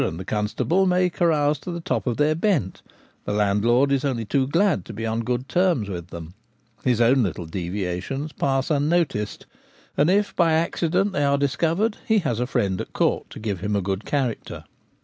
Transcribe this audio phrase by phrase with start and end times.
[0.01, 2.81] 213 and the constable may carouse to the top of their bent:
[3.25, 6.33] the landlord is only too glad to be on good terms with them;
[6.83, 9.45] his own little deviations pass unnoticed,
[9.95, 13.59] and if by accident they are discovered he has a friend at court to give
[13.59, 14.63] him a good character.